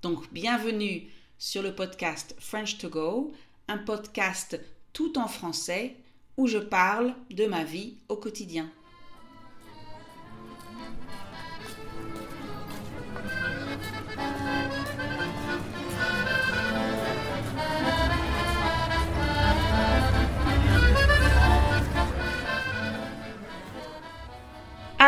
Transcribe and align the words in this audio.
Donc, 0.00 0.32
bienvenue 0.32 1.10
sur 1.38 1.60
le 1.60 1.74
podcast 1.74 2.36
French 2.38 2.78
to 2.78 2.88
Go, 2.88 3.32
un 3.66 3.78
podcast 3.78 4.60
tout 4.92 5.18
en 5.18 5.26
français 5.26 5.96
où 6.36 6.46
je 6.46 6.58
parle 6.58 7.16
de 7.30 7.46
ma 7.46 7.64
vie 7.64 7.96
au 8.08 8.14
quotidien. 8.14 8.70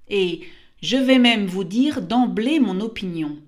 Et 0.08 0.39
je 0.81 0.95
vais 0.95 1.19
même 1.19 1.47
vous 1.47 1.66
dire 1.66 2.02
d'emblée 2.02 2.61
mon 2.61 2.80
opinion. 2.80 3.39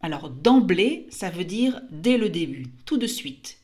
Alors 0.00 0.30
d'emblée, 0.30 1.06
ça 1.10 1.30
veut 1.30 1.44
dire 1.44 1.80
dès 1.90 2.18
le 2.18 2.28
début, 2.28 2.66
tout 2.84 2.98
de 2.98 3.06
suite. 3.06 3.58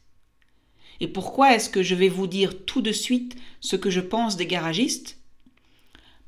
Et 1.00 1.08
pourquoi 1.08 1.54
est-ce 1.54 1.70
que 1.70 1.82
je 1.82 1.94
vais 1.94 2.08
vous 2.08 2.26
dire 2.26 2.64
tout 2.64 2.80
de 2.80 2.92
suite 2.92 3.36
ce 3.60 3.76
que 3.76 3.90
je 3.90 4.00
pense 4.00 4.36
des 4.36 4.46
garagistes? 4.46 5.18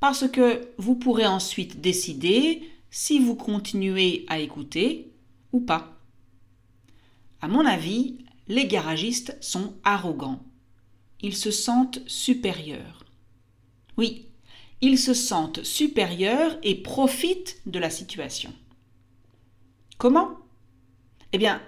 Parce 0.01 0.29
que 0.29 0.69
vous 0.79 0.95
pourrez 0.95 1.27
ensuite 1.27 1.81
décider 1.81 2.63
si 2.91 3.19
vous 3.19 3.35
continuez 3.35 4.25
à 4.29 4.39
écouter 4.39 5.13
ou 5.53 5.61
pas. 5.61 5.99
À 7.41 7.49
mon 7.49 7.65
avis, 7.65 8.19
les 8.49 8.67
garagistes 8.67 9.37
sont 9.41 9.75
arrogants. 9.85 10.43
Ils 11.21 11.37
se 11.37 11.51
sentent 11.51 12.01
supérieurs. 12.07 13.05
Oui, 13.97 14.27
ils 14.81 14.99
se 14.99 15.15
sentent 15.15 15.65
supérieurs 15.65 16.59
et 16.63 16.75
profitent 16.75 17.61
de 17.67 17.79
la 17.79 17.91
situation. 17.91 18.53
Comment 19.99 20.39
Eh 21.33 21.39
bien, 21.39 21.61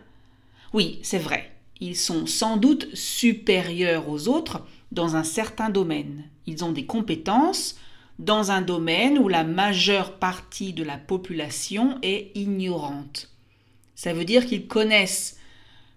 oui, 0.73 0.99
c'est 1.03 1.19
vrai. 1.19 1.55
Ils 1.81 1.97
sont 1.97 2.27
sans 2.27 2.57
doute 2.57 2.95
supérieurs 2.95 4.09
aux 4.09 4.29
autres 4.29 4.67
dans 4.93 5.17
un 5.17 5.25
certain 5.25 5.71
domaine. 5.71 6.25
Ils 6.47 6.65
ont 6.65 6.73
des 6.73 6.87
compétences 6.87 7.77
dans 8.19 8.51
un 8.51 8.63
domaine 8.63 9.19
où 9.19 9.29
la 9.29 9.45
majeure 9.45 10.19
partie 10.19 10.73
de 10.73 10.83
la 10.83 10.99
population 10.99 11.99
est 12.03 12.37
ignorante. 12.37 13.31
Ça 13.95 14.13
veut 14.13 14.25
dire 14.25 14.45
qu'ils 14.45 14.67
connaissent 14.67 15.39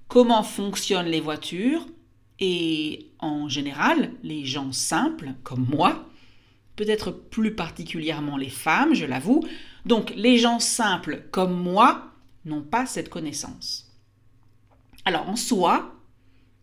comment 0.07 0.43
fonctionnent 0.43 1.07
les 1.07 1.21
voitures 1.21 1.85
et 2.39 3.11
en 3.19 3.49
général, 3.49 4.11
les 4.23 4.45
gens 4.45 4.71
simples 4.71 5.33
comme 5.43 5.67
moi, 5.69 6.05
peut-être 6.75 7.11
plus 7.11 7.55
particulièrement 7.55 8.37
les 8.37 8.49
femmes, 8.49 8.93
je 8.93 9.05
l'avoue, 9.05 9.43
donc 9.85 10.13
les 10.15 10.37
gens 10.37 10.59
simples 10.59 11.23
comme 11.31 11.53
moi 11.53 12.10
n'ont 12.45 12.63
pas 12.63 12.85
cette 12.85 13.09
connaissance. 13.09 13.91
Alors 15.05 15.29
en 15.29 15.35
soi, 15.35 15.95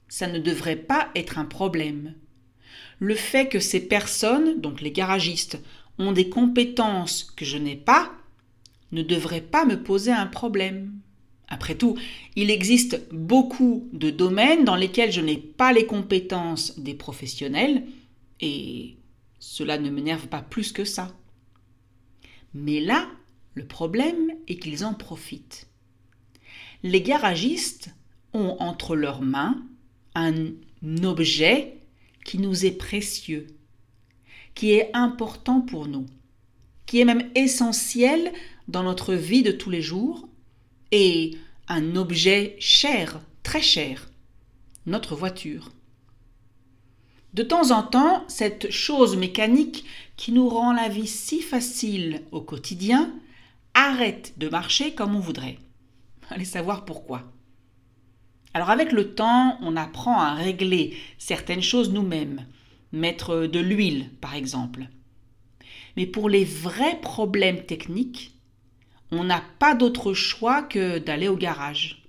ça 0.09 0.27
ne 0.27 0.39
devrait 0.39 0.77
pas 0.77 1.11
être 1.15 1.39
un 1.39 1.45
problème. 1.45 2.15
Le 2.99 3.15
fait 3.15 3.49
que 3.49 3.61
ces 3.61 3.87
personnes, 3.87 4.61
donc 4.61 4.81
les 4.81 4.93
garagistes, 4.93 5.59
ont 5.99 6.13
des 6.13 6.29
compétences 6.29 7.25
que 7.25 7.45
je 7.45 7.59
n'ai 7.59 7.77
pas, 7.77 8.13
ne 8.93 9.03
devrait 9.03 9.41
pas 9.41 9.65
me 9.65 9.83
poser 9.83 10.13
un 10.13 10.27
problème. 10.27 10.93
Après 11.49 11.75
tout, 11.75 11.97
il 12.37 12.51
existe 12.51 13.09
beaucoup 13.13 13.89
de 13.93 14.11
domaines 14.11 14.65
dans 14.65 14.77
lesquels 14.77 15.13
je 15.13 15.21
n'ai 15.21 15.37
pas 15.37 15.73
les 15.73 15.87
compétences 15.87 16.79
des 16.79 16.95
professionnels, 16.95 17.85
et 18.41 18.97
cela 19.39 19.79
ne 19.79 19.91
m'énerve 19.91 20.29
pas 20.29 20.43
plus 20.43 20.73
que 20.73 20.85
ça. 20.85 21.15
Mais 22.55 22.81
là, 22.81 23.09
le 23.59 23.67
problème 23.67 24.33
est 24.47 24.57
qu'ils 24.57 24.85
en 24.85 24.95
profitent 24.95 25.69
les 26.83 27.03
garagistes 27.03 27.91
ont 28.33 28.57
entre 28.61 28.95
leurs 28.95 29.23
mains 29.23 29.63
un 30.15 30.53
objet 31.03 31.79
qui 32.25 32.39
nous 32.39 32.65
est 32.65 32.73
précieux, 32.73 33.47
qui 34.55 34.73
est 34.73 34.91
important 34.95 35.61
pour 35.61 35.87
nous, 35.87 36.07
qui 36.87 37.01
est 37.01 37.05
même 37.05 37.31
essentiel 37.35 38.33
dans 38.69 38.83
notre 38.83 39.15
vie 39.15 39.43
de 39.43 39.53
tous 39.53 39.71
les 39.71 39.83
jours, 39.83 40.29
et 40.93 41.37
un 41.69 41.97
objet 41.97 42.57
cher, 42.59 43.21
très 43.43 43.63
cher, 43.63 44.11
notre 44.87 45.15
voiture. 45.15 45.71
De 47.35 47.43
temps 47.43 47.71
en 47.71 47.83
temps, 47.83 48.25
cette 48.29 48.71
chose 48.71 49.17
mécanique 49.17 49.85
qui 50.17 50.33
nous 50.33 50.49
rend 50.49 50.73
la 50.73 50.89
vie 50.89 51.07
si 51.07 51.41
facile 51.41 52.23
au 52.33 52.41
quotidien 52.41 53.13
arrête 53.87 54.35
de 54.39 54.49
marcher 54.49 54.95
comme 54.95 55.15
on 55.15 55.21
voudrait. 55.21 55.59
Allez 56.31 56.45
savoir 56.45 56.85
pourquoi. 56.85 57.33
Alors 58.55 58.71
avec 58.71 58.93
le 58.93 59.15
temps, 59.15 59.59
on 59.61 59.77
apprend 59.77 60.21
à 60.21 60.35
régler 60.35 60.97
certaines 61.19 61.63
choses 61.63 61.93
nous-mêmes, 61.93 62.47
mettre 62.93 63.47
de 63.47 63.61
l'huile 63.61 64.11
par 64.21 64.35
exemple. 64.35 64.89
Mais 65.97 66.07
pour 66.07 66.29
les 66.29 66.45
vrais 66.45 67.01
problèmes 67.01 67.65
techniques, 67.65 68.33
on 69.11 69.25
n'a 69.25 69.43
pas 69.59 69.75
d'autre 69.75 70.13
choix 70.13 70.63
que 70.63 70.99
d'aller 70.99 71.29
au 71.29 71.37
garage. 71.37 72.03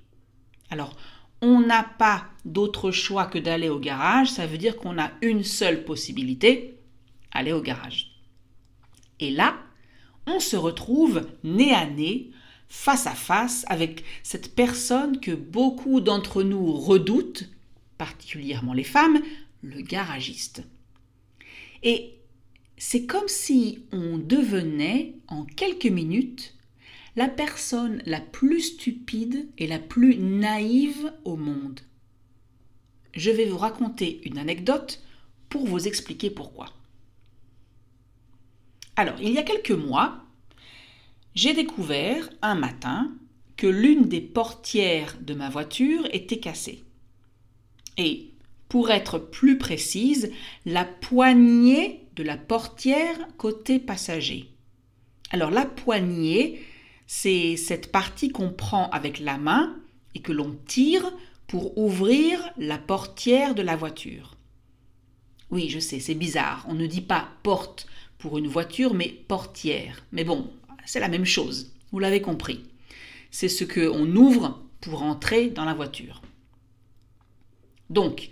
Alors, 0.69 0.95
on 1.41 1.61
n'a 1.61 1.83
pas 1.83 2.25
d'autre 2.45 2.91
choix 2.91 3.25
que 3.25 3.39
d'aller 3.39 3.69
au 3.69 3.79
garage, 3.79 4.29
ça 4.29 4.45
veut 4.45 4.57
dire 4.57 4.75
qu'on 4.75 4.99
a 4.99 5.11
une 5.21 5.43
seule 5.43 5.85
possibilité, 5.85 6.77
aller 7.31 7.53
au 7.53 7.61
garage. 7.61 8.11
Et 9.19 9.31
là, 9.31 9.55
on 10.27 10.39
se 10.39 10.55
retrouve 10.55 11.27
nez 11.43 11.73
à 11.73 11.85
nez 11.85 12.31
face 12.67 13.07
à 13.07 13.15
face 13.15 13.65
avec 13.67 14.03
cette 14.23 14.55
personne 14.55 15.19
que 15.19 15.31
beaucoup 15.31 16.01
d'entre 16.01 16.43
nous 16.43 16.71
redoutent, 16.73 17.49
particulièrement 17.97 18.73
les 18.73 18.83
femmes, 18.83 19.21
le 19.63 19.81
garagiste. 19.81 20.63
Et 21.83 22.15
c'est 22.77 23.05
comme 23.05 23.27
si 23.27 23.83
on 23.91 24.17
devenait, 24.17 25.15
en 25.27 25.45
quelques 25.45 25.85
minutes, 25.85 26.55
la 27.15 27.27
personne 27.27 28.01
la 28.05 28.21
plus 28.21 28.61
stupide 28.61 29.49
et 29.57 29.67
la 29.67 29.79
plus 29.79 30.17
naïve 30.17 31.11
au 31.25 31.35
monde. 31.35 31.81
Je 33.13 33.31
vais 33.31 33.45
vous 33.45 33.57
raconter 33.57 34.21
une 34.23 34.37
anecdote 34.37 35.03
pour 35.49 35.65
vous 35.65 35.87
expliquer 35.87 36.29
pourquoi. 36.29 36.67
Alors, 38.99 39.15
il 39.21 39.31
y 39.31 39.37
a 39.37 39.43
quelques 39.43 39.71
mois, 39.71 40.25
j'ai 41.33 41.53
découvert 41.53 42.29
un 42.41 42.55
matin 42.55 43.09
que 43.55 43.65
l'une 43.65 44.09
des 44.09 44.19
portières 44.19 45.15
de 45.21 45.33
ma 45.33 45.49
voiture 45.49 46.05
était 46.11 46.41
cassée. 46.41 46.83
Et, 47.97 48.31
pour 48.67 48.91
être 48.91 49.17
plus 49.17 49.57
précise, 49.57 50.33
la 50.65 50.83
poignée 50.83 52.09
de 52.17 52.23
la 52.23 52.35
portière 52.35 53.15
côté 53.37 53.79
passager. 53.79 54.49
Alors 55.29 55.49
la 55.49 55.65
poignée, 55.65 56.59
c'est 57.07 57.55
cette 57.55 57.93
partie 57.93 58.31
qu'on 58.33 58.51
prend 58.51 58.89
avec 58.89 59.21
la 59.21 59.37
main 59.37 59.77
et 60.13 60.19
que 60.19 60.33
l'on 60.33 60.57
tire 60.67 61.09
pour 61.47 61.77
ouvrir 61.77 62.51
la 62.57 62.77
portière 62.77 63.55
de 63.55 63.61
la 63.61 63.77
voiture. 63.77 64.35
Oui, 65.51 65.69
je 65.69 65.79
sais, 65.79 66.01
c'est 66.01 66.15
bizarre. 66.15 66.65
On 66.67 66.73
ne 66.73 66.85
dit 66.85 66.99
pas 66.99 67.29
porte 67.43 67.87
pour 68.19 68.37
une 68.37 68.47
voiture, 68.47 68.93
mais 68.93 69.09
portière. 69.09 70.05
Mais 70.11 70.23
bon, 70.23 70.51
c'est 70.85 70.99
la 70.99 71.07
même 71.07 71.25
chose. 71.25 71.73
Vous 71.91 71.99
l'avez 71.99 72.21
compris. 72.21 72.65
C'est 73.31 73.49
ce 73.49 73.63
qu'on 73.63 74.15
ouvre 74.15 74.61
pour 74.81 75.01
entrer 75.01 75.49
dans 75.49 75.65
la 75.65 75.73
voiture. 75.73 76.21
Donc, 77.89 78.29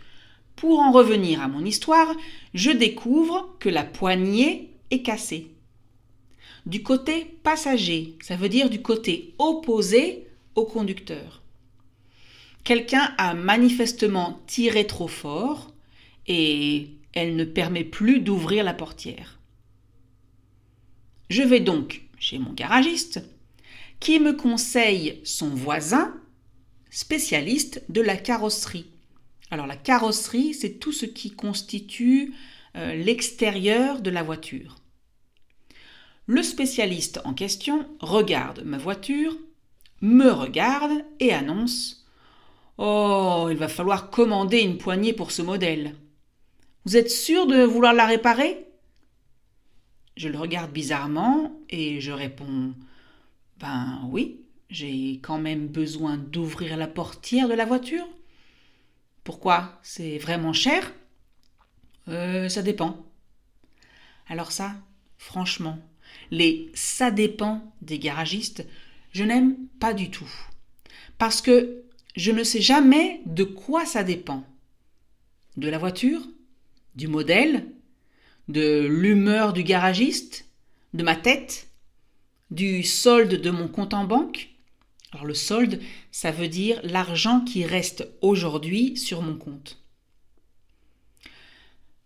pour 0.55 0.79
en 0.79 0.91
revenir 0.91 1.41
à 1.41 1.47
mon 1.47 1.65
histoire, 1.65 2.15
je 2.53 2.71
découvre 2.71 3.55
que 3.59 3.69
la 3.69 3.83
poignée 3.83 4.75
est 4.91 5.01
cassée. 5.01 5.51
Du 6.65 6.83
côté 6.83 7.37
passager, 7.43 8.17
ça 8.21 8.35
veut 8.35 8.49
dire 8.49 8.69
du 8.69 8.81
côté 8.81 9.33
opposé 9.39 10.27
au 10.55 10.65
conducteur. 10.65 11.41
Quelqu'un 12.63 13.13
a 13.17 13.33
manifestement 13.33 14.41
tiré 14.47 14.85
trop 14.85 15.07
fort 15.07 15.73
et 16.27 16.89
elle 17.13 17.35
ne 17.37 17.45
permet 17.45 17.85
plus 17.85 18.19
d'ouvrir 18.19 18.65
la 18.65 18.73
portière. 18.73 19.36
Je 21.29 21.43
vais 21.43 21.59
donc 21.59 22.03
chez 22.19 22.39
mon 22.39 22.53
garagiste 22.53 23.21
qui 23.99 24.19
me 24.19 24.33
conseille 24.33 25.21
son 25.23 25.49
voisin 25.49 26.13
spécialiste 26.89 27.83
de 27.89 28.01
la 28.01 28.15
carrosserie. 28.15 28.87
Alors 29.51 29.67
la 29.67 29.75
carrosserie, 29.75 30.53
c'est 30.53 30.79
tout 30.79 30.91
ce 30.91 31.05
qui 31.05 31.31
constitue 31.31 32.33
euh, 32.75 32.95
l'extérieur 32.95 34.01
de 34.01 34.09
la 34.09 34.23
voiture. 34.23 34.75
Le 36.25 36.43
spécialiste 36.43 37.21
en 37.23 37.33
question 37.33 37.87
regarde 37.99 38.63
ma 38.65 38.77
voiture, 38.77 39.37
me 40.01 40.29
regarde 40.29 41.03
et 41.19 41.33
annonce 41.33 42.05
Oh, 42.77 43.47
il 43.49 43.57
va 43.57 43.67
falloir 43.67 44.11
commander 44.11 44.59
une 44.59 44.77
poignée 44.77 45.13
pour 45.13 45.31
ce 45.31 45.41
modèle. 45.41 45.95
Vous 46.85 46.95
êtes 46.95 47.09
sûr 47.09 47.47
de 47.47 47.63
vouloir 47.63 47.93
la 47.93 48.05
réparer? 48.05 48.66
Je 50.17 50.27
le 50.29 50.37
regarde 50.37 50.71
bizarrement 50.73 51.57
et 51.69 52.01
je 52.01 52.11
réponds 52.11 52.73
Ben 53.59 54.01
oui, 54.09 54.41
j'ai 54.69 55.19
quand 55.21 55.37
même 55.39 55.67
besoin 55.67 56.17
d'ouvrir 56.17 56.75
la 56.75 56.87
portière 56.87 57.47
de 57.47 57.53
la 57.53 57.65
voiture. 57.65 58.05
Pourquoi? 59.23 59.79
C'est 59.83 60.17
vraiment 60.17 60.53
cher? 60.53 60.91
Euh, 62.07 62.49
Ça 62.49 62.63
dépend. 62.63 63.05
Alors 64.27 64.51
ça, 64.51 64.75
franchement, 65.17 65.77
les 66.31 66.71
ça 66.73 67.11
dépend 67.11 67.61
des 67.81 67.99
garagistes, 67.99 68.65
je 69.13 69.23
n'aime 69.23 69.55
pas 69.79 69.93
du 69.93 70.09
tout. 70.09 70.29
Parce 71.19 71.41
que 71.41 71.83
je 72.15 72.31
ne 72.31 72.43
sais 72.43 72.61
jamais 72.61 73.21
de 73.27 73.43
quoi 73.43 73.85
ça 73.85 74.03
dépend. 74.03 74.43
De 75.57 75.69
la 75.69 75.77
voiture 75.77 76.21
Du 76.95 77.07
modèle 77.07 77.67
De 78.47 78.85
l'humeur 78.87 79.53
du 79.53 79.63
garagiste 79.63 80.45
De 80.93 81.03
ma 81.03 81.15
tête 81.15 81.67
Du 82.51 82.83
solde 82.83 83.41
de 83.41 83.49
mon 83.49 83.67
compte 83.67 83.93
en 83.93 84.05
banque 84.05 84.49
Alors 85.11 85.25
le 85.25 85.33
solde, 85.33 85.79
ça 86.11 86.31
veut 86.31 86.47
dire 86.47 86.79
l'argent 86.83 87.41
qui 87.41 87.65
reste 87.65 88.07
aujourd'hui 88.21 88.97
sur 88.97 89.21
mon 89.21 89.35
compte. 89.35 89.81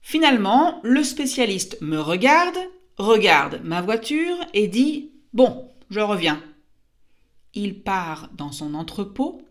Finalement, 0.01 0.79
le 0.83 1.03
spécialiste 1.03 1.77
me 1.81 1.99
regarde, 1.99 2.57
regarde 2.97 3.61
ma 3.63 3.81
voiture 3.81 4.37
et 4.53 4.67
dit 4.67 5.11
Bon, 5.33 5.69
je 5.89 5.99
reviens. 5.99 6.43
Il 7.53 7.81
part 7.81 8.29
dans 8.33 8.51
son 8.51 8.73
entrepôt 8.73 9.41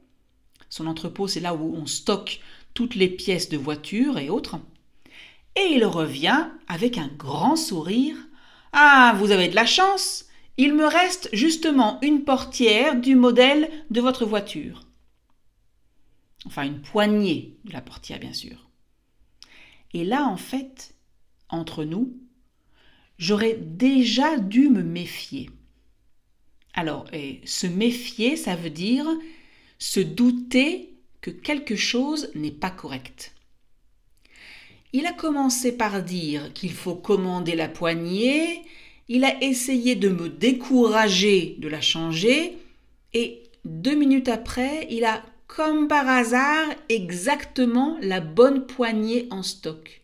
son 0.71 0.87
entrepôt, 0.87 1.27
c'est 1.27 1.41
là 1.41 1.55
où 1.55 1.75
on 1.75 1.85
stocke 1.85 2.41
toutes 2.75 2.95
les 2.95 3.09
pièces 3.09 3.49
de 3.49 3.59
voiture 3.59 4.19
et 4.19 4.31
autres. 4.31 4.61
Et 5.57 5.73
il 5.73 5.85
revient 5.85 6.49
avec 6.69 6.99
un 6.99 7.09
grand 7.09 7.57
sourire. 7.57 8.17
Ah, 8.73 9.15
vous 9.19 9.31
avez 9.31 9.49
de 9.49 9.55
la 9.55 9.67
chance. 9.67 10.27
Il 10.57 10.75
me 10.75 10.87
reste 10.87 11.29
justement 11.33 11.99
une 12.03 12.25
portière 12.25 12.97
du 12.97 13.15
modèle 13.15 13.71
de 13.91 14.01
votre 14.01 14.25
voiture. 14.25 14.83
Enfin, 16.47 16.63
une 16.63 16.81
poignée 16.81 17.57
de 17.65 17.73
la 17.73 17.81
portière, 17.81 18.19
bien 18.19 18.33
sûr. 18.33 18.71
Et 19.93 20.05
là, 20.05 20.25
en 20.27 20.37
fait, 20.37 20.95
entre 21.49 21.85
nous, 21.85 22.17
j'aurais 23.19 23.55
déjà 23.55 24.39
dû 24.39 24.69
me 24.69 24.83
méfier. 24.83 25.51
Alors, 26.75 27.07
se 27.45 27.67
méfier, 27.67 28.37
ça 28.37 28.57
veut 28.57 28.71
dire 28.71 29.07
se 29.79 30.01
douter 30.01 30.95
que 31.21 31.31
quelque 31.31 31.77
chose 31.77 32.31
n'est 32.35 32.51
pas 32.53 32.71
correct. 32.71 33.35
Il 34.93 35.07
a 35.07 35.13
commencé 35.13 35.73
par 35.73 36.03
dire 36.03 36.53
qu'il 36.53 36.73
faut 36.73 36.97
commander 36.97 37.55
la 37.55 37.69
poignée, 37.69 38.63
il 39.09 39.25
a 39.25 39.43
essayé 39.43 39.95
de 39.95 40.09
me 40.09 40.29
décourager 40.29 41.57
de 41.59 41.69
la 41.69 41.81
changer, 41.81 42.57
et 43.13 43.43
deux 43.65 43.95
minutes 43.95 44.29
après, 44.29 44.87
il 44.91 45.05
a, 45.05 45.23
comme 45.47 45.89
par 45.89 46.09
hasard, 46.09 46.69
exactement 46.89 47.99
la 48.01 48.21
bonne 48.21 48.67
poignée 48.67 49.29
en 49.31 49.43
stock. 49.43 50.03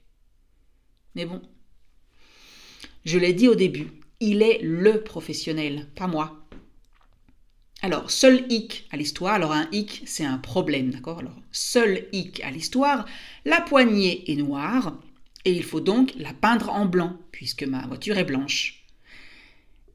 Mais 1.14 1.24
bon, 1.24 1.40
je 3.04 3.18
l'ai 3.18 3.32
dit 3.32 3.48
au 3.48 3.54
début, 3.54 3.88
il 4.20 4.42
est 4.42 4.60
le 4.62 5.02
professionnel, 5.02 5.86
pas 5.96 6.06
moi. 6.06 6.45
Alors, 7.86 8.10
seul 8.10 8.44
hic 8.50 8.88
à 8.90 8.96
l'histoire, 8.96 9.34
alors 9.34 9.52
un 9.52 9.68
hic, 9.70 10.02
c'est 10.06 10.24
un 10.24 10.38
problème, 10.38 10.90
d'accord? 10.90 11.20
Alors, 11.20 11.40
seul 11.52 12.08
hic 12.10 12.40
à 12.42 12.50
l'histoire, 12.50 13.06
la 13.44 13.60
poignée 13.60 14.28
est 14.28 14.34
noire 14.34 14.98
et 15.44 15.52
il 15.52 15.62
faut 15.62 15.78
donc 15.78 16.12
la 16.16 16.32
peindre 16.32 16.70
en 16.70 16.84
blanc, 16.84 17.16
puisque 17.30 17.62
ma 17.62 17.86
voiture 17.86 18.18
est 18.18 18.24
blanche. 18.24 18.84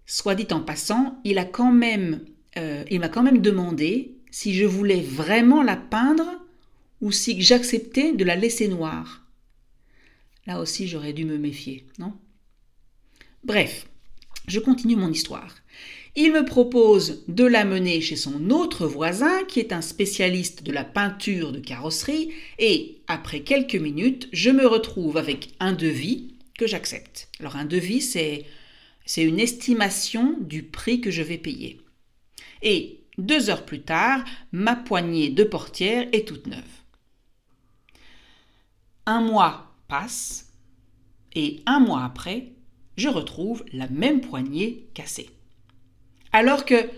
Soit 0.05 0.35
dit 0.35 0.47
en 0.51 0.61
passant, 0.61 1.19
il 1.25 1.37
euh, 1.37 2.83
il 2.89 2.99
m'a 3.01 3.09
quand 3.09 3.23
même 3.23 3.41
demandé 3.41 4.15
si 4.31 4.53
je 4.53 4.65
voulais 4.65 5.01
vraiment 5.01 5.61
la 5.61 5.75
peindre 5.75 6.39
ou 7.01 7.11
si 7.11 7.41
j'acceptais 7.41 8.13
de 8.13 8.23
la 8.23 8.37
laisser 8.37 8.69
noire. 8.69 9.25
Là 10.47 10.61
aussi, 10.61 10.87
j'aurais 10.87 11.11
dû 11.11 11.25
me 11.25 11.37
méfier, 11.37 11.85
non? 11.99 12.13
Bref, 13.43 13.89
je 14.47 14.61
continue 14.61 14.95
mon 14.95 15.11
histoire. 15.11 15.60
Il 16.15 16.33
me 16.33 16.43
propose 16.43 17.23
de 17.29 17.45
l'amener 17.45 18.01
chez 18.01 18.17
son 18.17 18.49
autre 18.49 18.85
voisin 18.85 19.45
qui 19.45 19.61
est 19.61 19.71
un 19.71 19.81
spécialiste 19.81 20.61
de 20.63 20.73
la 20.73 20.83
peinture 20.83 21.53
de 21.53 21.59
carrosserie 21.59 22.33
et 22.59 22.97
après 23.07 23.41
quelques 23.41 23.75
minutes, 23.75 24.27
je 24.33 24.49
me 24.49 24.67
retrouve 24.67 25.15
avec 25.15 25.53
un 25.61 25.71
devis 25.71 26.35
que 26.57 26.67
j'accepte. 26.67 27.29
Alors 27.39 27.55
un 27.55 27.63
devis, 27.63 28.01
c'est, 28.01 28.45
c'est 29.05 29.23
une 29.23 29.39
estimation 29.39 30.35
du 30.41 30.63
prix 30.63 30.99
que 30.99 31.11
je 31.11 31.21
vais 31.21 31.37
payer. 31.37 31.79
Et 32.61 32.99
deux 33.17 33.49
heures 33.49 33.65
plus 33.65 33.81
tard, 33.81 34.25
ma 34.51 34.75
poignée 34.75 35.29
de 35.29 35.45
portière 35.45 36.09
est 36.11 36.27
toute 36.27 36.47
neuve. 36.47 36.59
Un 39.05 39.21
mois 39.21 39.73
passe 39.87 40.51
et 41.35 41.61
un 41.65 41.79
mois 41.79 42.03
après, 42.03 42.51
je 42.97 43.07
retrouve 43.07 43.63
la 43.71 43.87
même 43.87 44.19
poignée 44.19 44.89
cassée 44.93 45.29
alors 46.31 46.65
que 46.65 46.89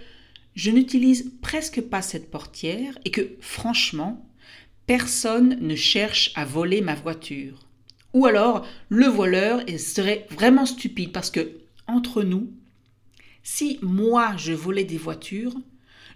je 0.55 0.71
n'utilise 0.71 1.31
presque 1.41 1.81
pas 1.81 2.01
cette 2.01 2.29
portière 2.29 2.97
et 3.05 3.11
que, 3.11 3.35
franchement, 3.39 4.25
personne 4.85 5.57
ne 5.61 5.75
cherche 5.75 6.31
à 6.35 6.45
voler 6.45 6.81
ma 6.81 6.95
voiture. 6.95 7.67
Ou 8.13 8.27
alors, 8.27 8.67
le 8.89 9.07
voleur 9.07 9.61
serait 9.79 10.27
vraiment 10.29 10.65
stupide 10.65 11.11
parce 11.11 11.31
que, 11.31 11.57
entre 11.87 12.23
nous, 12.23 12.51
si 13.41 13.79
moi 13.81 14.35
je 14.37 14.53
volais 14.53 14.83
des 14.83 14.97
voitures, 14.97 15.55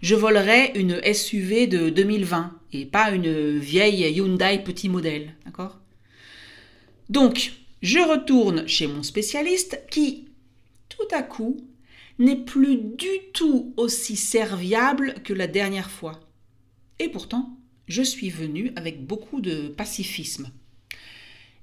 je 0.00 0.14
volerais 0.14 0.72
une 0.76 1.00
SUV 1.12 1.66
de 1.66 1.90
2020 1.90 2.52
et 2.72 2.86
pas 2.86 3.10
une 3.10 3.58
vieille 3.58 4.08
Hyundai 4.12 4.62
petit 4.64 4.88
modèle, 4.88 5.34
d'accord? 5.44 5.80
Donc, 7.08 7.52
je 7.82 7.98
retourne 7.98 8.66
chez 8.68 8.86
mon 8.86 9.02
spécialiste 9.02 9.80
qui, 9.90 10.28
tout 10.88 11.08
à 11.12 11.22
coup, 11.22 11.56
n'est 12.18 12.36
plus 12.36 12.76
du 12.76 13.08
tout 13.32 13.72
aussi 13.76 14.16
serviable 14.16 15.14
que 15.24 15.32
la 15.32 15.46
dernière 15.46 15.90
fois. 15.90 16.20
Et 16.98 17.08
pourtant, 17.08 17.56
je 17.86 18.02
suis 18.02 18.30
venu 18.30 18.72
avec 18.76 19.06
beaucoup 19.06 19.40
de 19.40 19.68
pacifisme. 19.68 20.50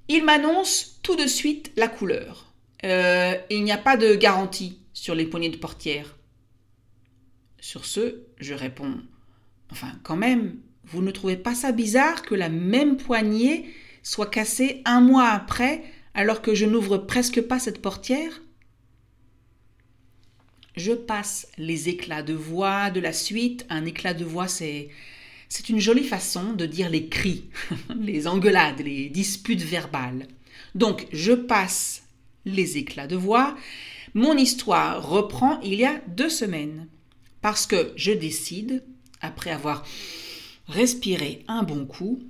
Il 0.08 0.24
m'annonce 0.24 0.98
tout 1.02 1.16
de 1.16 1.26
suite 1.26 1.72
la 1.76 1.88
couleur. 1.88 2.52
Euh, 2.84 3.34
il 3.50 3.64
n'y 3.64 3.72
a 3.72 3.78
pas 3.78 3.96
de 3.96 4.14
garantie 4.14 4.78
sur 4.92 5.14
les 5.14 5.26
poignées 5.26 5.50
de 5.50 5.56
portière. 5.56 6.16
Sur 7.60 7.84
ce, 7.84 8.22
je 8.38 8.54
réponds 8.54 9.00
Enfin, 9.70 9.92
quand 10.04 10.16
même, 10.16 10.56
vous 10.84 11.02
ne 11.02 11.10
trouvez 11.10 11.36
pas 11.36 11.54
ça 11.54 11.72
bizarre 11.72 12.22
que 12.22 12.34
la 12.34 12.48
même 12.48 12.96
poignée 12.96 13.74
soit 14.02 14.30
cassée 14.30 14.82
un 14.84 15.00
mois 15.00 15.28
après 15.28 15.82
alors 16.14 16.40
que 16.40 16.54
je 16.54 16.64
n'ouvre 16.64 16.98
presque 16.98 17.42
pas 17.42 17.58
cette 17.58 17.82
portière? 17.82 18.40
Je 20.76 20.92
passe 20.92 21.48
les 21.58 21.88
éclats 21.88 22.22
de 22.22 22.34
voix 22.34 22.90
de 22.90 23.00
la 23.00 23.12
suite. 23.12 23.66
Un 23.70 23.84
éclat 23.84 24.14
de 24.14 24.24
voix, 24.24 24.48
c'est 24.48 24.90
c'est 25.48 25.68
une 25.68 25.80
jolie 25.80 26.04
façon 26.04 26.54
de 26.54 26.66
dire 26.66 26.90
les 26.90 27.08
cris, 27.08 27.44
les 28.00 28.26
engueulades, 28.26 28.80
les 28.80 29.08
disputes 29.08 29.62
verbales. 29.62 30.26
Donc, 30.74 31.06
je 31.12 31.32
passe 31.32 32.02
les 32.44 32.78
éclats 32.78 33.06
de 33.06 33.16
voix. 33.16 33.56
Mon 34.14 34.36
histoire 34.36 35.08
reprend 35.08 35.60
il 35.60 35.74
y 35.74 35.84
a 35.84 36.00
deux 36.08 36.28
semaines. 36.28 36.88
Parce 37.42 37.66
que 37.66 37.92
je 37.96 38.10
décide, 38.10 38.82
après 39.20 39.50
avoir 39.50 39.84
respiré 40.66 41.44
un 41.46 41.62
bon 41.62 41.86
coup, 41.86 42.20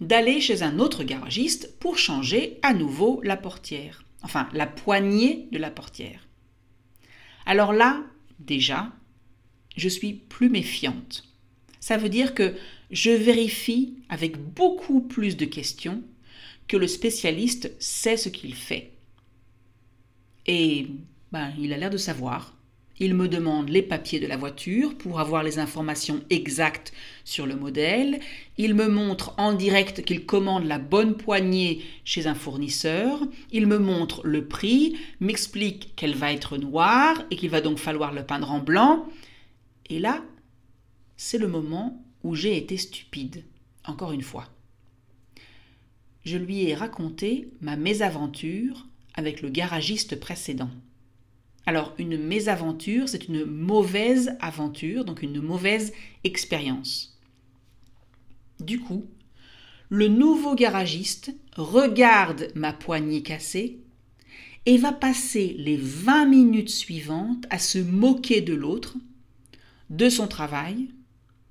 d'aller 0.00 0.40
chez 0.40 0.62
un 0.62 0.78
autre 0.78 1.04
garagiste 1.04 1.78
pour 1.78 1.98
changer 1.98 2.58
à 2.62 2.72
nouveau 2.72 3.20
la 3.22 3.36
portière, 3.36 4.04
enfin 4.22 4.48
la 4.54 4.66
poignée 4.66 5.48
de 5.52 5.58
la 5.58 5.70
portière. 5.70 6.26
Alors 7.46 7.72
là, 7.72 8.04
déjà, 8.38 8.92
je 9.76 9.88
suis 9.88 10.12
plus 10.14 10.48
méfiante. 10.48 11.24
Ça 11.80 11.96
veut 11.96 12.08
dire 12.08 12.34
que 12.34 12.54
je 12.90 13.10
vérifie 13.10 13.94
avec 14.08 14.36
beaucoup 14.36 15.00
plus 15.00 15.36
de 15.36 15.44
questions 15.44 16.02
que 16.68 16.76
le 16.76 16.86
spécialiste 16.86 17.72
sait 17.80 18.16
ce 18.16 18.28
qu'il 18.28 18.54
fait. 18.54 18.92
Et 20.46 20.88
ben, 21.32 21.52
il 21.58 21.72
a 21.72 21.76
l'air 21.76 21.90
de 21.90 21.96
savoir. 21.96 22.54
Il 23.04 23.16
me 23.16 23.26
demande 23.26 23.68
les 23.68 23.82
papiers 23.82 24.20
de 24.20 24.28
la 24.28 24.36
voiture 24.36 24.96
pour 24.96 25.18
avoir 25.18 25.42
les 25.42 25.58
informations 25.58 26.22
exactes 26.30 26.92
sur 27.24 27.46
le 27.46 27.56
modèle. 27.56 28.20
Il 28.58 28.76
me 28.76 28.86
montre 28.86 29.34
en 29.38 29.54
direct 29.54 30.04
qu'il 30.04 30.24
commande 30.24 30.66
la 30.66 30.78
bonne 30.78 31.16
poignée 31.16 31.82
chez 32.04 32.28
un 32.28 32.36
fournisseur. 32.36 33.18
Il 33.50 33.66
me 33.66 33.78
montre 33.78 34.24
le 34.24 34.46
prix, 34.46 34.96
m'explique 35.18 35.96
qu'elle 35.96 36.14
va 36.14 36.32
être 36.32 36.58
noire 36.58 37.20
et 37.32 37.36
qu'il 37.36 37.50
va 37.50 37.60
donc 37.60 37.78
falloir 37.78 38.12
le 38.12 38.24
peindre 38.24 38.52
en 38.52 38.60
blanc. 38.60 39.04
Et 39.90 39.98
là, 39.98 40.22
c'est 41.16 41.38
le 41.38 41.48
moment 41.48 42.06
où 42.22 42.36
j'ai 42.36 42.56
été 42.56 42.76
stupide, 42.76 43.42
encore 43.84 44.12
une 44.12 44.22
fois. 44.22 44.48
Je 46.24 46.36
lui 46.36 46.68
ai 46.68 46.76
raconté 46.76 47.48
ma 47.62 47.74
mésaventure 47.74 48.86
avec 49.14 49.42
le 49.42 49.48
garagiste 49.48 50.20
précédent. 50.20 50.70
Alors, 51.66 51.94
une 51.98 52.18
mésaventure, 52.18 53.08
c'est 53.08 53.28
une 53.28 53.44
mauvaise 53.44 54.36
aventure, 54.40 55.04
donc 55.04 55.22
une 55.22 55.40
mauvaise 55.40 55.92
expérience. 56.24 57.18
Du 58.58 58.80
coup, 58.80 59.06
le 59.88 60.08
nouveau 60.08 60.54
garagiste 60.54 61.34
regarde 61.54 62.48
ma 62.54 62.72
poignée 62.72 63.22
cassée 63.22 63.78
et 64.66 64.76
va 64.78 64.92
passer 64.92 65.54
les 65.58 65.76
20 65.76 66.26
minutes 66.26 66.70
suivantes 66.70 67.44
à 67.50 67.58
se 67.58 67.78
moquer 67.78 68.40
de 68.40 68.54
l'autre, 68.54 68.96
de 69.90 70.08
son 70.08 70.26
travail, 70.26 70.88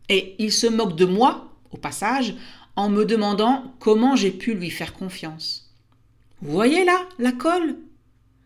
et 0.09 0.35
il 0.39 0.51
se 0.51 0.67
moque 0.67 0.95
de 0.95 1.05
moi, 1.05 1.53
au 1.71 1.77
passage, 1.77 2.35
en 2.75 2.89
me 2.89 3.05
demandant 3.05 3.75
comment 3.79 4.15
j'ai 4.15 4.31
pu 4.31 4.53
lui 4.53 4.69
faire 4.69 4.93
confiance. 4.93 5.73
Vous 6.41 6.51
voyez 6.51 6.83
là, 6.83 7.07
la 7.19 7.31
colle? 7.31 7.77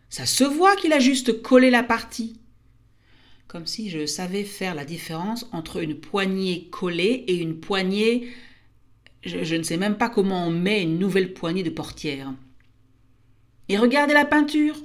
Ça 0.09 0.25
se 0.25 0.43
voit 0.43 0.75
qu'il 0.75 0.93
a 0.93 0.99
juste 0.99 1.41
collé 1.41 1.69
la 1.69 1.83
partie. 1.83 2.39
Comme 3.47 3.65
si 3.65 3.89
je 3.89 4.05
savais 4.05 4.43
faire 4.43 4.75
la 4.75 4.85
différence 4.85 5.47
entre 5.51 5.81
une 5.81 5.99
poignée 5.99 6.69
collée 6.71 7.23
et 7.27 7.35
une 7.35 7.59
poignée... 7.59 8.29
Je, 9.23 9.55
ne 9.55 9.63
sais 9.63 9.77
même 9.77 9.97
pas 9.97 10.09
comment 10.09 10.45
on 10.45 10.51
met 10.51 10.83
une 10.83 10.99
nouvelle 10.99 11.33
poignée 11.33 11.63
de 11.63 11.71
portière. 11.71 12.31
Et 13.69 13.77
regardez 13.77 14.13
la 14.13 14.25
peinture. 14.25 14.75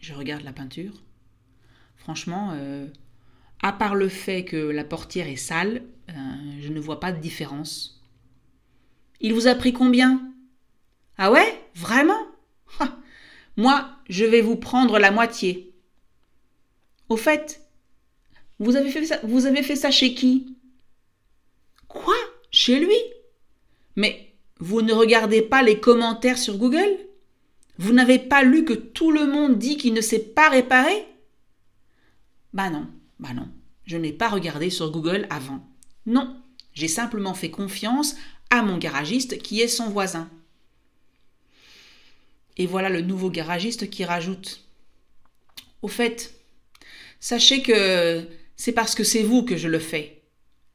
Je 0.00 0.14
regarde 0.14 0.44
la 0.44 0.52
peinture. 0.52 1.02
Franchement, 1.96 2.52
euh, 2.54 2.86
à 3.60 3.72
part 3.72 3.96
le 3.96 4.08
fait 4.08 4.44
que 4.44 4.56
la 4.56 4.84
portière 4.84 5.26
est 5.26 5.36
sale, 5.36 5.82
euh, 6.10 6.12
je 6.60 6.68
ne 6.68 6.78
vois 6.78 7.00
pas 7.00 7.10
de 7.10 7.20
différence. 7.20 8.00
Il 9.20 9.34
vous 9.34 9.48
a 9.48 9.54
pris 9.56 9.72
combien? 9.72 10.32
Ah 11.16 11.32
ouais? 11.32 11.60
Vraiment? 11.74 12.27
Moi, 13.58 13.90
je 14.08 14.24
vais 14.24 14.40
vous 14.40 14.54
prendre 14.56 15.00
la 15.00 15.10
moitié. 15.10 15.74
Au 17.08 17.16
fait, 17.16 17.60
vous 18.60 18.76
avez 18.76 19.62
fait 19.62 19.76
ça, 19.76 19.90
chez 19.90 20.14
qui? 20.14 20.56
Quoi? 21.88 22.14
Chez 22.52 22.78
lui? 22.78 22.96
Mais 23.96 24.32
vous 24.60 24.80
ne 24.80 24.92
regardez 24.92 25.42
pas 25.42 25.62
les 25.64 25.80
commentaires 25.80 26.38
sur 26.38 26.56
Google? 26.56 26.98
Vous 27.78 27.92
n'avez 27.92 28.20
pas 28.20 28.44
lu 28.44 28.64
que 28.64 28.74
tout 28.74 29.10
le 29.10 29.26
monde 29.26 29.58
dit 29.58 29.76
qu'il 29.76 29.92
ne 29.92 30.00
sait 30.00 30.20
pas 30.20 30.48
réparer 30.48 31.04
Bah 32.52 32.70
non. 32.70 32.86
Bah 33.18 33.32
non, 33.34 33.48
je 33.86 33.96
n'ai 33.96 34.12
pas 34.12 34.28
regardé 34.28 34.70
sur 34.70 34.92
Google 34.92 35.26
avant. 35.30 35.66
Non, 36.06 36.40
j'ai 36.74 36.86
simplement 36.86 37.34
fait 37.34 37.50
confiance 37.50 38.14
à 38.50 38.62
mon 38.62 38.78
garagiste 38.78 39.42
qui 39.42 39.60
est 39.60 39.66
son 39.66 39.88
voisin. 39.90 40.30
Et 42.58 42.66
voilà 42.66 42.88
le 42.88 43.00
nouveau 43.00 43.30
garagiste 43.30 43.88
qui 43.88 44.04
rajoute. 44.04 44.64
Au 45.80 45.88
fait, 45.88 46.34
sachez 47.20 47.62
que 47.62 48.26
c'est 48.56 48.72
parce 48.72 48.94
que 48.94 49.04
c'est 49.04 49.22
vous 49.22 49.44
que 49.44 49.56
je 49.56 49.68
le 49.68 49.78
fais. 49.78 50.22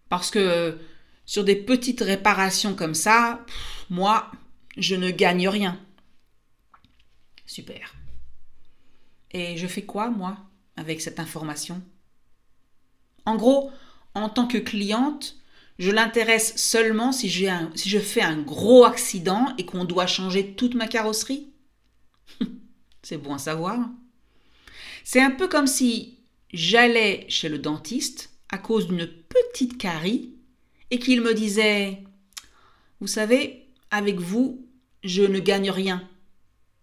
Parce 0.10 0.32
que 0.32 0.78
sur 1.26 1.44
des 1.44 1.56
petites 1.56 2.02
réparations 2.02 2.74
comme 2.76 2.96
ça, 2.96 3.46
moi, 3.90 4.32
je 4.78 4.96
ne 4.96 5.12
gagne 5.12 5.48
rien. 5.48 5.80
Super. 7.46 7.94
Et 9.32 9.58
je 9.58 9.68
fais 9.68 9.84
quoi, 9.84 10.10
moi, 10.10 10.38
avec 10.78 11.02
cette 11.02 11.20
information? 11.20 11.82
En 13.26 13.36
gros, 13.36 13.72
en 14.16 14.30
tant 14.30 14.48
que 14.48 14.58
cliente, 14.58 15.36
je 15.80 15.92
l'intéresse 15.92 16.56
seulement 16.56 17.12
si, 17.12 17.30
si 17.30 17.90
je 17.90 18.00
fais 18.00 18.22
un 18.22 18.42
gros 18.42 18.86
accident 18.86 19.54
et 19.58 19.66
qu'on 19.66 19.86
doit 19.86 20.08
changer 20.08 20.54
toute 20.54 20.76
ma 20.76 20.88
carrosserie? 20.88 21.53
C'est 23.04 23.18
bon 23.18 23.36
à 23.36 23.38
savoir. 23.38 23.78
C'est 25.04 25.22
un 25.22 25.32
peu 25.32 25.48
comme 25.48 25.68
si 25.68 26.18
j'allais 26.54 27.26
chez 27.30 27.50
le 27.50 27.60
dentiste 27.60 28.32
à 28.50 28.58
cause 28.58 28.88
d'une 28.88 29.08
petite 29.08 29.78
carie 29.78 30.34
et 30.90 31.00
qu'il 31.00 31.22
me 31.22 31.34
disait 31.34 32.04
Vous 33.02 33.08
savez, 33.08 33.68
avec 33.92 34.20
vous, 34.20 34.66
je 35.04 35.24
ne 35.24 35.40
gagne 35.40 35.70
rien. 35.70 36.08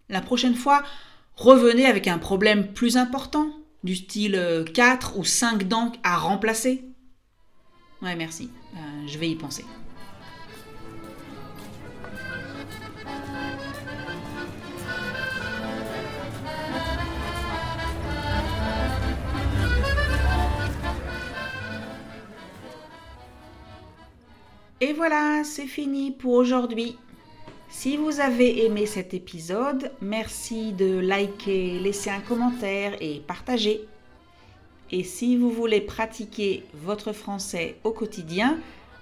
La 0.09 0.21
prochaine 0.21 0.55
fois, 0.55 0.83
revenez 1.35 1.85
avec 1.85 2.07
un 2.07 2.19
problème 2.19 2.71
plus 2.73 2.97
important 2.97 3.51
du 3.83 3.95
style 3.95 4.65
4 4.73 5.13
euh, 5.15 5.19
ou 5.19 5.23
5 5.23 5.67
dents 5.67 5.91
à 6.03 6.17
remplacer 6.17 6.83
Ouais, 8.01 8.15
merci. 8.15 8.49
Euh, 8.75 9.07
je 9.07 9.17
vais 9.17 9.29
y 9.29 9.35
penser. 9.35 9.65
Et 24.83 24.93
voilà, 24.93 25.43
c'est 25.43 25.67
fini 25.67 26.09
pour 26.09 26.33
aujourd'hui. 26.33 26.97
Si 27.69 27.97
vous 27.97 28.19
avez 28.19 28.65
aimé 28.65 28.87
cet 28.87 29.13
épisode, 29.13 29.91
merci 30.01 30.73
de 30.73 30.97
liker, 30.97 31.77
laisser 31.77 32.09
un 32.09 32.19
commentaire 32.19 32.95
et 32.99 33.19
partager. 33.19 33.87
Et 34.89 35.03
si 35.03 35.37
vous 35.37 35.51
voulez 35.51 35.81
pratiquer 35.81 36.63
votre 36.73 37.13
français 37.13 37.75
au 37.83 37.91
quotidien, 37.91 38.57